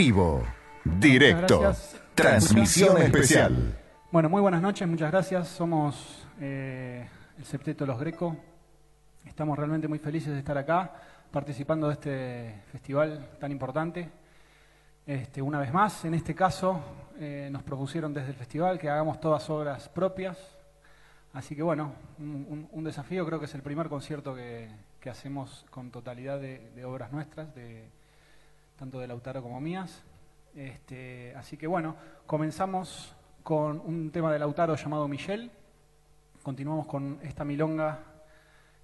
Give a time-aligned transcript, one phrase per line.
[0.00, 0.42] Vivo,
[0.82, 1.74] directo,
[2.14, 3.78] transmisión especial.
[4.10, 5.48] Bueno, muy buenas noches, muchas gracias.
[5.48, 7.06] Somos eh,
[7.36, 8.34] el Septeto Los Greco.
[9.26, 10.90] Estamos realmente muy felices de estar acá,
[11.30, 14.08] participando de este festival tan importante.
[15.04, 16.80] Este, una vez más, en este caso,
[17.18, 20.38] eh, nos propusieron desde el festival que hagamos todas obras propias.
[21.34, 24.70] Así que bueno, un, desafío, creo que es el primer concierto que,
[25.10, 27.99] hacemos con totalidad de, de obras nuestras, de,
[28.80, 30.02] tanto de Lautaro como mías.
[30.54, 31.96] Este, así que bueno,
[32.26, 35.50] comenzamos con un tema de Lautaro llamado Michelle.
[36.42, 37.98] Continuamos con esta milonga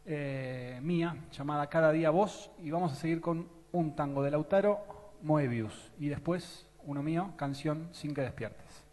[0.04, 5.14] eh, mía llamada Cada día vos y vamos a seguir con un tango de Lautaro,
[5.22, 8.85] Moebius, y después uno mío, canción Sin que despierte.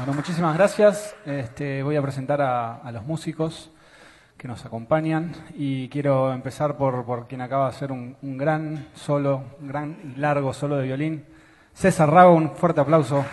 [0.00, 1.14] Bueno, muchísimas gracias.
[1.26, 3.70] Este, voy a presentar a, los músicos
[4.38, 9.68] que nos acompañan y quiero empezar por, quien acaba de hacer un, gran solo, un
[9.68, 11.26] gran y largo solo de violín.
[11.74, 13.26] César Rago, un fuerte aplauso.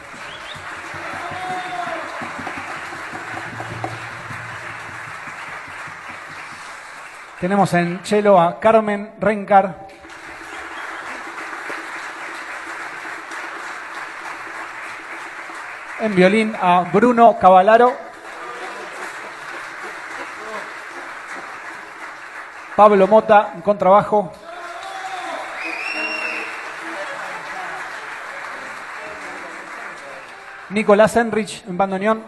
[7.40, 9.87] Tenemos en chelo a Carmen Rencar.
[16.08, 17.94] En violín a Bruno Cavalaro.
[22.78, 24.32] Pablo Mota en contrabajo.
[30.70, 32.24] Nicolás Enrich en bandoneón.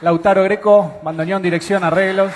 [0.00, 2.32] Lautaro Greco, bandoneón, dirección, arreglos.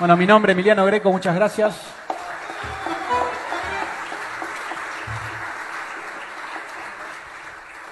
[0.00, 1.78] Bueno, mi nombre es Emiliano Greco, muchas gracias.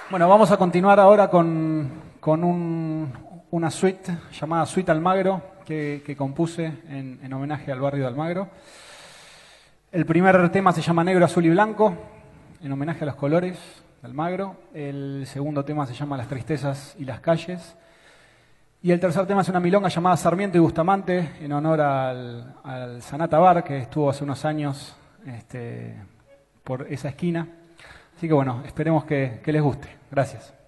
[0.09, 1.87] Bueno, vamos a continuar ahora con,
[3.51, 8.49] una suite llamada Suite Almagro que, compuse en, en, homenaje al barrio de Almagro.
[9.91, 11.93] El primer tema se llama Negro, Azul y Blanco,
[12.63, 13.59] en homenaje a los colores
[14.01, 14.55] de Almagro.
[14.73, 17.75] El segundo tema se llama Las Tristezas y las Calles.
[18.81, 23.63] Y el tercer tema es una milonga llamada Sarmiento y Bustamante, en honor al, al
[23.65, 25.97] que estuvo hace unos años este,
[26.63, 27.45] por esa esquina.
[28.15, 29.89] Así que bueno, esperemos que, que les guste.
[30.09, 30.58] Gracias.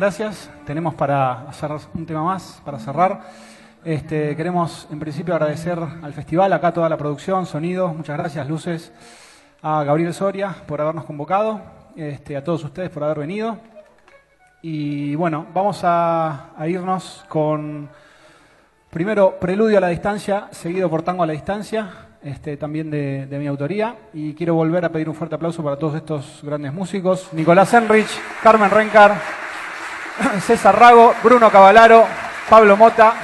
[0.00, 0.50] Gracias.
[0.64, 3.20] Tenemos para hacer un tema más, para cerrar.
[3.84, 8.92] Este, queremos en principio agradecer al festival, acá toda la producción, sonidos, muchas gracias, luces,
[9.60, 11.60] a Gabriel Soria por habernos convocado,
[11.96, 13.58] este, a todos ustedes por haber venido.
[14.62, 17.90] Y bueno, vamos a, irnos con
[18.88, 21.90] primero Preludio a la Distancia, seguido por Tango a la Distancia,
[22.22, 23.96] este, también de, mi autoría.
[24.14, 27.28] Y quiero volver a pedir un fuerte aplauso para todos estos grandes músicos.
[27.34, 28.08] Nicolás Enrich,
[28.42, 29.39] Carmen Rencar,
[30.40, 32.06] César Rago, Bruno Cavalaro,
[32.48, 33.14] Pablo Mota,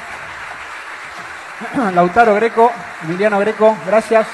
[1.95, 2.71] Lautaro Greco,
[3.05, 4.27] Emiliano Greco, gracias.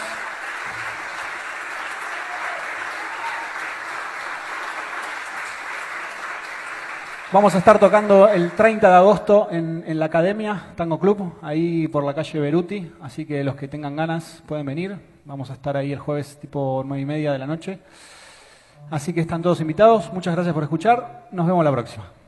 [7.33, 12.05] Vamos a estar tocando el 30 de agosto en, la Academia Tango Club, ahí por
[12.05, 14.99] la calle Beruti, así que los que tengan ganas pueden venir.
[15.25, 17.79] Vamos a estar ahí el jueves tipo nueve y media de la noche.
[18.91, 20.13] Así que están todos invitados.
[20.13, 21.29] Muchas gracias por escuchar.
[21.33, 22.22] Nos vemos la próxima.